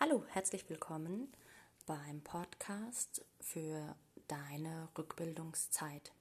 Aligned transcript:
Hallo, 0.00 0.22
herzlich 0.28 0.70
willkommen 0.70 1.26
beim 1.84 2.20
Podcast 2.20 3.24
für 3.40 3.96
deine 4.28 4.88
Rückbildungszeit. 4.96 6.12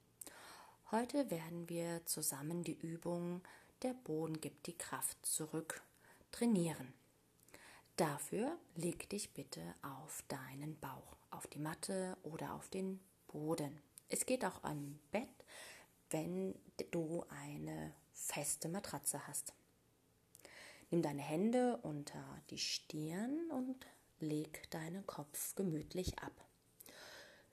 Heute 0.90 1.30
werden 1.30 1.70
wir 1.70 2.04
zusammen 2.08 2.64
die 2.64 2.74
Übung 2.74 3.44
Der 3.84 3.94
Boden 3.94 4.42
gibt 4.42 4.66
die 4.66 4.76
Kraft 4.76 5.24
zurück 5.24 5.84
trainieren. 6.32 6.92
Dafür 7.98 8.58
leg 8.74 9.08
dich 9.12 9.36
bitte 9.36 9.62
auf 9.84 10.24
deinen 10.28 10.80
Bauch, 10.80 11.16
auf 11.30 11.46
die 11.46 11.60
Matte 11.60 12.18
oder 12.24 12.56
auf 12.56 12.70
den 12.70 13.00
Boden. 13.28 13.80
Es 14.10 14.26
geht 14.26 14.44
auch 14.44 14.64
am 14.64 14.98
Bett, 15.12 15.30
wenn 16.10 16.56
du 16.90 17.24
eine 17.30 17.94
feste 18.12 18.70
Matratze 18.70 19.28
hast. 19.28 19.54
Nimm 20.90 21.02
deine 21.02 21.22
Hände 21.22 21.78
unter 21.84 22.24
die 22.50 22.58
Stirn 22.58 23.52
und 23.52 23.86
leg 24.20 24.70
deinen 24.72 25.06
Kopf 25.06 25.56
gemütlich 25.56 26.20
ab. 26.20 26.32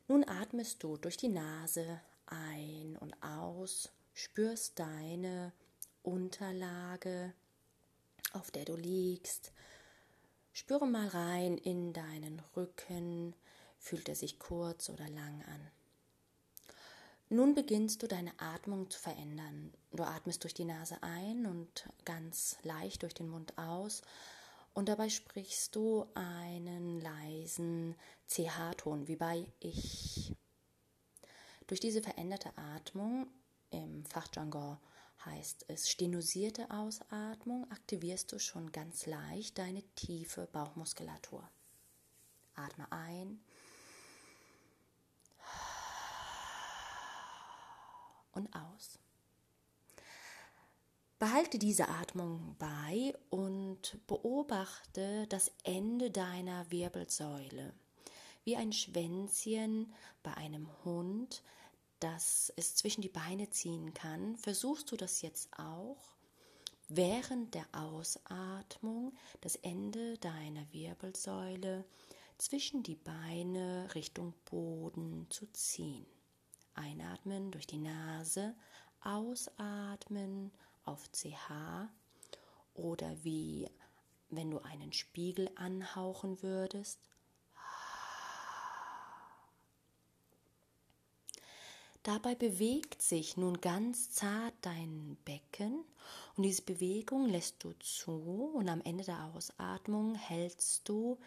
Nun 0.07 0.29
atmest 0.29 0.83
du 0.83 0.97
durch 0.97 1.16
die 1.16 1.29
Nase 1.29 2.01
ein 2.27 2.97
und 2.98 3.15
aus, 3.23 3.91
spürst 4.12 4.79
deine 4.79 5.52
Unterlage, 6.02 7.33
auf 8.33 8.51
der 8.51 8.65
du 8.65 8.77
liegst. 8.77 9.52
Spüre 10.52 10.87
mal 10.87 11.09
rein 11.09 11.59
in 11.59 11.93
deinen 11.93 12.41
Rücken, 12.55 13.35
fühlt 13.79 14.09
er 14.09 14.15
sich 14.15 14.38
kurz 14.38 14.88
oder 14.88 15.09
lang 15.09 15.43
an. 15.43 15.71
Nun 17.30 17.55
beginnst 17.55 18.02
du 18.02 18.06
deine 18.06 18.33
Atmung 18.38 18.91
zu 18.91 18.98
verändern. 19.01 19.73
Du 19.92 20.02
atmest 20.02 20.42
durch 20.45 20.55
die 20.55 20.65
Nase 20.65 21.02
ein 21.02 21.46
und 21.46 21.88
ganz 22.05 22.59
leicht 22.62 23.02
durch 23.02 23.15
den 23.15 23.28
Mund 23.28 23.56
aus 23.56 24.02
und 24.74 24.88
dabei 24.88 25.09
sprichst 25.09 25.74
du 25.74 26.06
einen 26.15 27.01
leisen 27.01 27.95
CH-Ton 28.29 29.09
wie 29.09 29.16
bei 29.16 29.46
Ich. 29.60 30.34
Durch 31.66 31.80
diese 31.80 32.02
veränderte 32.02 32.51
Atmung, 32.59 33.27
im 33.71 34.04
Fachjargon 34.04 34.77
heißt 35.24 35.65
es 35.68 35.88
stenusierte 35.88 36.71
Ausatmung, 36.71 37.71
aktivierst 37.71 38.30
du 38.32 38.38
schon 38.38 38.71
ganz 38.73 39.06
leicht 39.06 39.56
deine 39.59 39.82
tiefe 39.95 40.46
Bauchmuskulatur. 40.52 41.49
Atme 42.54 42.90
ein 42.93 43.40
und 48.35 48.54
aus. 48.54 48.99
Behalte 51.18 51.59
diese 51.59 51.88
Atmung 51.88 52.57
bei 52.59 53.15
und 53.30 53.99
beobachte 54.07 55.27
das 55.29 55.51
Ende 55.63 56.10
deiner 56.10 56.71
Wirbelsäule. 56.71 57.73
Wie 58.45 58.57
ein 58.57 58.73
Schwänzchen 58.73 59.93
bei 60.23 60.35
einem 60.35 60.68
Hund, 60.85 61.43
das 62.01 62.52
es 62.57 62.74
zwischen 62.74 63.01
die 63.01 63.09
Beine 63.09 63.49
ziehen 63.51 63.95
kann, 63.95 64.37
versuchst 64.37 64.93
du 64.93 64.97
das 64.97 65.22
jetzt 65.22 65.49
auch 65.59 66.15
während 66.88 67.55
der 67.55 67.66
Ausatmung 67.72 69.15
das 69.41 69.56
Ende 69.56 70.19
deiner 70.19 70.71
Wirbelsäule 70.72 71.84
zwischen 72.38 72.82
die 72.82 72.97
Beine 72.97 73.88
Richtung 73.94 74.34
Boden 74.44 75.27
zu 75.31 75.47
ziehen. 75.53 76.06
Einatmen 76.75 77.50
durch 77.50 77.67
die 77.67 77.78
Nase, 77.78 78.55
ausatmen 79.03 80.50
auf 80.84 81.11
CH 81.12 81.89
oder 82.75 83.25
wie 83.25 83.69
wenn 84.31 84.50
du 84.50 84.59
einen 84.61 84.93
Spiegel 84.93 85.50
anhauchen 85.55 86.43
würdest. 86.43 86.99
Dabei 92.03 92.34
bewegt 92.34 93.01
sich 93.01 93.39
nun 93.39 93.63
ganz 93.63 94.11
zart 94.11 94.53
dein 94.61 95.17
Becken 95.25 95.84
und 96.37 96.43
diese 96.43 96.61
Bewegung 96.61 97.27
lässt 97.27 97.65
du 97.65 97.73
zu 97.79 98.53
und 98.55 98.69
am 98.69 98.83
Ende 98.83 99.05
der 99.05 99.25
Ausatmung 99.25 100.15
hältst 100.15 100.87
du 100.87 101.19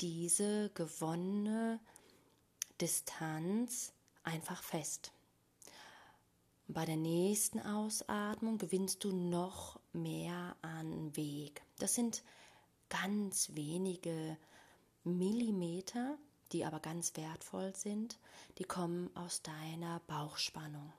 diese 0.00 0.70
gewonnene 0.74 1.80
Distanz 2.80 3.92
einfach 4.24 4.62
fest. 4.62 5.12
Bei 6.66 6.84
der 6.84 6.96
nächsten 6.96 7.60
Ausatmung 7.60 8.58
gewinnst 8.58 9.04
du 9.04 9.12
noch 9.12 9.78
mehr 9.92 10.56
an 10.62 11.14
Weg. 11.14 11.62
Das 11.78 11.94
sind 11.94 12.22
ganz 12.88 13.54
wenige 13.54 14.36
Millimeter, 15.04 16.16
die 16.52 16.64
aber 16.64 16.80
ganz 16.80 17.16
wertvoll 17.16 17.74
sind. 17.76 18.18
Die 18.58 18.64
kommen 18.64 19.14
aus 19.14 19.42
deiner 19.42 20.00
Bauchspannung. 20.06 20.92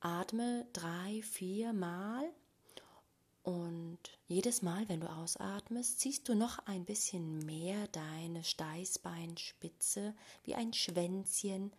Atme 0.00 0.66
drei, 0.72 1.22
vier 1.22 1.72
Mal 1.72 2.30
und 3.46 3.98
jedes 4.26 4.62
Mal, 4.62 4.88
wenn 4.88 4.98
du 4.98 5.08
ausatmest, 5.08 6.00
ziehst 6.00 6.28
du 6.28 6.34
noch 6.34 6.58
ein 6.66 6.84
bisschen 6.84 7.46
mehr 7.46 7.86
deine 7.88 8.42
Steißbeinspitze 8.42 10.14
wie 10.42 10.56
ein 10.56 10.72
Schwänzchen 10.72 11.72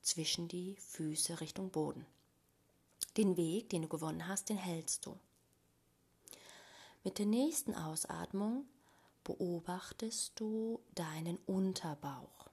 zwischen 0.00 0.46
die 0.46 0.76
Füße 0.76 1.40
Richtung 1.40 1.70
Boden. 1.70 2.06
Den 3.16 3.36
Weg, 3.36 3.68
den 3.70 3.82
du 3.82 3.88
gewonnen 3.88 4.28
hast, 4.28 4.48
den 4.48 4.58
hältst 4.58 5.06
du. 5.06 5.18
Mit 7.02 7.18
der 7.18 7.26
nächsten 7.26 7.74
Ausatmung 7.74 8.64
beobachtest 9.24 10.38
du 10.38 10.78
deinen 10.94 11.38
Unterbauch. 11.46 12.48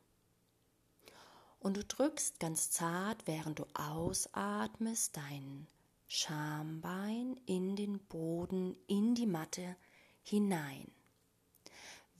Und 1.59 1.77
du 1.77 1.83
drückst 1.83 2.39
ganz 2.39 2.71
zart, 2.71 3.27
während 3.27 3.59
du 3.59 3.67
ausatmest, 3.75 5.15
dein 5.15 5.67
Schambein 6.15 7.39
in 7.47 7.75
den 7.75 7.97
Boden, 7.97 8.77
in 8.85 9.15
die 9.15 9.25
Matte 9.25 9.75
hinein. 10.21 10.91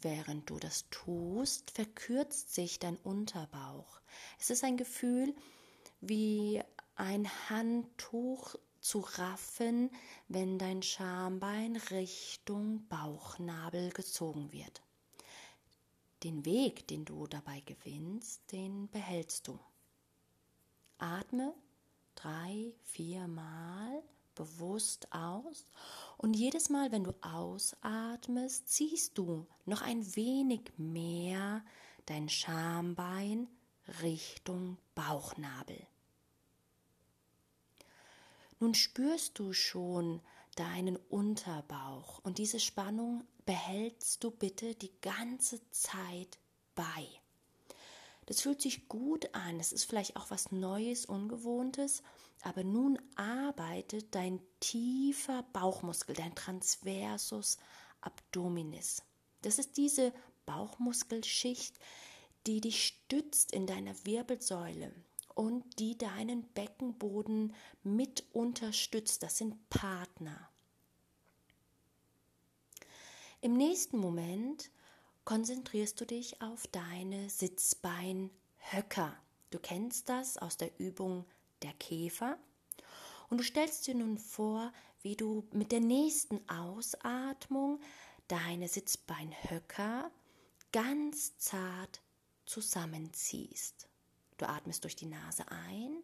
Während 0.01 0.49
du 0.49 0.57
das 0.57 0.89
tust, 0.89 1.69
verkürzt 1.69 2.55
sich 2.55 2.79
dein 2.79 2.97
Unterbauch. 2.97 4.01
Es 4.39 4.49
ist 4.49 4.63
ein 4.63 4.77
Gefühl 4.77 5.35
wie 6.01 6.59
ein 6.95 7.29
Handtuch 7.51 8.55
zu 8.79 9.01
raffen, 9.01 9.91
wenn 10.27 10.57
dein 10.57 10.81
Schambein 10.81 11.75
Richtung 11.75 12.87
Bauchnabel 12.87 13.91
gezogen 13.91 14.51
wird. 14.51 14.81
Den 16.23 16.45
Weg, 16.45 16.87
den 16.87 17.05
du 17.05 17.27
dabei 17.27 17.59
gewinnst, 17.59 18.41
den 18.51 18.89
behältst 18.89 19.47
du. 19.47 19.59
Atme 20.97 21.53
drei, 22.15 22.73
vier 22.83 23.27
Mal 23.27 24.03
bewusst 24.35 25.11
aus 25.11 25.67
und 26.17 26.33
jedes 26.33 26.69
Mal, 26.69 26.91
wenn 26.91 27.03
du 27.03 27.13
ausatmest, 27.21 28.67
ziehst 28.67 29.17
du 29.17 29.47
noch 29.65 29.81
ein 29.81 30.15
wenig 30.15 30.71
mehr 30.77 31.63
dein 32.05 32.29
Schambein 32.29 33.47
Richtung 34.01 34.77
Bauchnabel. 34.95 35.87
Nun 38.59 38.73
spürst 38.73 39.39
du 39.39 39.53
schon 39.53 40.21
deinen 40.55 40.95
Unterbauch 40.95 42.19
und 42.23 42.37
diese 42.37 42.59
Spannung 42.59 43.23
behältst 43.45 44.23
du 44.23 44.31
bitte 44.31 44.75
die 44.75 44.93
ganze 45.01 45.59
Zeit 45.71 46.39
bei. 46.75 47.22
Das 48.25 48.41
fühlt 48.41 48.61
sich 48.61 48.87
gut 48.87 49.33
an, 49.33 49.59
es 49.59 49.73
ist 49.73 49.85
vielleicht 49.85 50.15
auch 50.15 50.31
was 50.31 50.51
Neues, 50.51 51.05
Ungewohntes, 51.05 52.03
aber 52.41 52.63
nun 52.63 52.99
arbeitet 53.15 54.15
dein 54.15 54.41
tiefer 54.59 55.43
Bauchmuskel, 55.53 56.15
dein 56.15 56.35
Transversus 56.35 57.57
abdominis. 58.01 59.03
Das 59.41 59.59
ist 59.59 59.77
diese 59.77 60.13
Bauchmuskelschicht, 60.45 61.77
die 62.47 62.61
dich 62.61 62.85
stützt 62.85 63.51
in 63.51 63.67
deiner 63.67 63.93
Wirbelsäule 64.05 64.93
und 65.35 65.79
die 65.79 65.97
deinen 65.97 66.43
Beckenboden 66.49 67.53
mit 67.83 68.25
unterstützt. 68.33 69.23
Das 69.23 69.37
sind 69.37 69.69
Partner. 69.69 70.49
Im 73.41 73.53
nächsten 73.53 73.97
Moment 73.97 74.69
konzentrierst 75.25 75.99
du 76.01 76.05
dich 76.05 76.41
auf 76.41 76.67
deine 76.67 77.29
Sitzbeinhöcker. 77.29 79.15
Du 79.49 79.59
kennst 79.59 80.09
das 80.09 80.37
aus 80.37 80.57
der 80.57 80.79
Übung 80.79 81.25
der 81.61 81.73
Käfer. 81.73 82.37
Und 83.29 83.37
du 83.37 83.43
stellst 83.43 83.87
dir 83.87 83.95
nun 83.95 84.17
vor, 84.17 84.71
wie 85.01 85.15
du 85.15 85.47
mit 85.51 85.71
der 85.71 85.79
nächsten 85.79 86.41
Ausatmung 86.49 87.79
deine 88.27 88.67
Sitzbeinhöcker 88.67 90.11
ganz 90.71 91.37
zart 91.37 92.01
zusammenziehst. 92.45 93.87
Du 94.37 94.47
atmest 94.47 94.83
durch 94.83 94.95
die 94.95 95.05
Nase 95.05 95.45
ein 95.49 96.03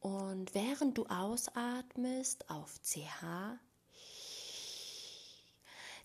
und 0.00 0.54
während 0.54 0.96
du 0.96 1.06
ausatmest 1.06 2.48
auf 2.48 2.80
CH 2.82 3.58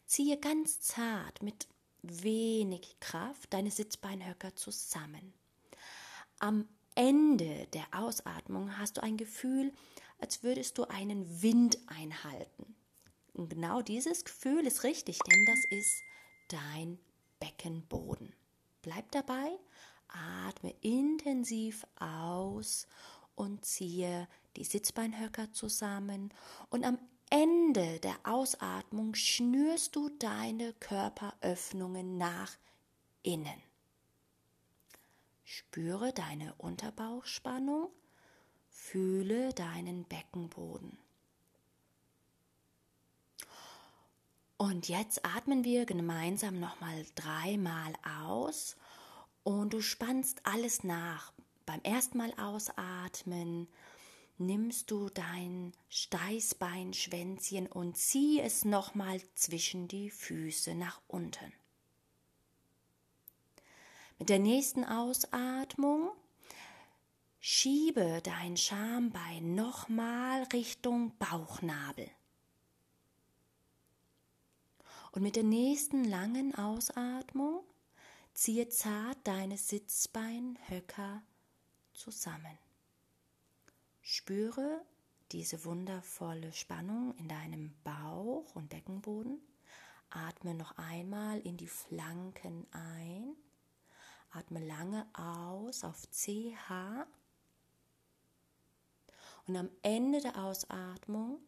ziehe 0.06 0.38
ganz 0.38 0.82
zart 0.82 1.42
mit 1.42 1.68
wenig 2.04 3.00
Kraft 3.00 3.54
deine 3.54 3.72
Sitzbeinhöcker 3.72 4.56
zusammen. 4.56 5.34
Am 6.40 6.68
Ende 6.96 7.68
der 7.74 7.86
Ausatmung 7.92 8.78
hast 8.78 8.98
du 8.98 9.04
ein 9.04 9.18
Gefühl, 9.18 9.74
als 10.20 10.44
würdest 10.44 10.78
du 10.78 10.84
einen 10.86 11.42
Wind 11.42 11.78
einhalten. 11.88 12.76
Und 13.34 13.50
genau 13.50 13.82
dieses 13.82 14.26
Gefühl 14.26 14.68
ist 14.68 14.84
richtig, 14.84 15.18
denn 15.20 15.46
das 15.46 15.66
ist 15.80 16.04
dein 16.50 17.00
Beckenboden. 17.40 18.36
Bleib 18.84 19.12
dabei, 19.12 19.58
atme 20.08 20.76
intensiv 20.82 21.86
aus 22.00 22.88
und 23.36 23.66
ziehe 23.66 24.28
die 24.56 24.64
Sitzbeinhöcker 24.64 25.52
zusammen 25.52 26.32
und 26.70 26.84
am 26.84 27.00
Ende 27.36 28.00
der 28.02 28.16
Ausatmung 28.26 29.16
schnürst 29.16 29.96
du 29.96 30.10
deine 30.20 30.72
Körperöffnungen 30.74 32.20
nach 32.20 32.52
innen. 33.24 33.60
Spüre 35.44 36.14
deine 36.14 36.54
Unterbauchspannung, 36.60 37.90
fühle 38.70 39.52
deinen 39.54 40.04
Beckenboden. 40.04 40.96
Und 44.58 44.88
jetzt 44.88 45.26
atmen 45.26 45.64
wir 45.64 45.88
gemeinsam 45.88 46.60
nochmal 46.60 47.04
dreimal 47.16 47.94
aus 48.28 48.76
und 49.42 49.74
du 49.74 49.82
spannst 49.82 50.46
alles 50.46 50.84
nach. 50.84 51.34
Beim 51.66 51.82
ersten 51.82 52.20
Mal 52.20 52.32
ausatmen 52.38 53.68
nimmst 54.38 54.90
du 54.92 55.10
dein 55.10 55.74
Steißbeinschwänzchen 55.90 57.68
und 57.68 57.98
zieh 57.98 58.40
es 58.40 58.66
nochmal 58.66 59.22
zwischen 59.36 59.88
die 59.88 60.10
Füße 60.10 60.76
nach 60.76 61.02
unten. 61.08 61.54
Mit 64.20 64.30
der 64.30 64.40
nächsten 64.40 64.86
Ausatmung 64.86 66.12
schiebe 67.40 68.22
dein 68.24 68.58
Schambein 68.58 69.56
nochmal 69.56 70.44
Richtung 70.54 71.18
Bauchnabel. 71.18 72.10
Und 75.12 75.22
mit 75.22 75.36
der 75.36 75.44
nächsten 75.44 76.06
langen 76.06 76.56
Ausatmung 76.56 77.64
ziehe 78.34 78.70
zart 78.70 79.18
deine 79.26 79.58
Sitzbeinhöcker 79.58 81.22
zusammen. 81.94 82.63
Spüre 84.06 84.86
diese 85.32 85.64
wundervolle 85.64 86.52
Spannung 86.52 87.16
in 87.16 87.30
deinem 87.30 87.74
Bauch 87.86 88.54
und 88.54 88.68
Beckenboden. 88.68 89.42
Atme 90.10 90.54
noch 90.54 90.78
einmal 90.78 91.40
in 91.40 91.56
die 91.56 91.70
Flanken 91.70 92.68
ein. 92.72 93.34
Atme 94.32 94.60
lange 94.60 95.08
aus 95.14 95.86
auf 95.86 96.06
CH. 96.12 97.08
Und 99.48 99.56
am 99.56 99.70
Ende 99.84 100.20
der 100.20 100.38
Ausatmung 100.38 101.40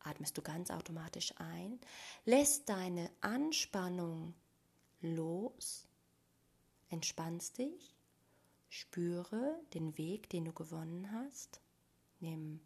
atmest 0.00 0.38
du 0.38 0.42
ganz 0.42 0.70
automatisch 0.70 1.34
ein, 1.36 1.78
lässt 2.24 2.68
deine 2.70 3.10
Anspannung 3.20 4.34
los, 5.00 5.86
entspannst 6.88 7.58
dich, 7.58 7.95
spüre 8.68 9.60
den 9.74 9.96
Weg, 9.98 10.28
den 10.30 10.44
du 10.44 10.52
gewonnen 10.52 11.10
hast, 11.12 11.60
nimm 12.20 12.60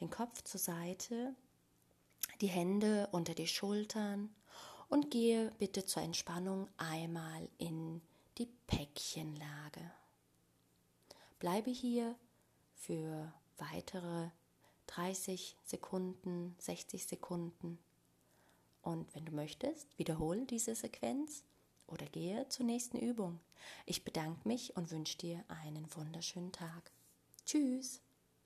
den 0.00 0.10
Kopf 0.10 0.42
zur 0.42 0.60
Seite, 0.60 1.34
die 2.40 2.48
Hände 2.48 3.08
unter 3.12 3.34
die 3.34 3.46
Schultern 3.46 4.34
und 4.88 5.10
gehe 5.10 5.52
bitte 5.58 5.84
zur 5.86 6.02
Entspannung 6.02 6.68
einmal 6.76 7.48
in 7.58 8.02
die 8.38 8.48
Päckchenlage. 8.66 9.90
Bleibe 11.38 11.70
hier 11.70 12.16
für 12.74 13.32
weitere 13.56 14.30
30 14.86 15.56
Sekunden, 15.64 16.54
60 16.58 17.06
Sekunden. 17.06 17.78
Und 18.82 19.14
wenn 19.14 19.24
du 19.24 19.32
möchtest, 19.32 19.98
wiederhole 19.98 20.46
diese 20.46 20.74
Sequenz 20.74 21.42
oder 21.86 22.06
gehe 22.06 22.48
zur 22.48 22.66
nächsten 22.66 22.98
Übung. 22.98 23.40
Ich 23.84 24.04
bedanke 24.04 24.46
mich 24.46 24.76
und 24.76 24.90
wünsche 24.90 25.18
dir 25.18 25.44
einen 25.48 25.86
wunderschönen 25.94 26.52
Tag. 26.52 26.92
Tschüss. 27.44 28.05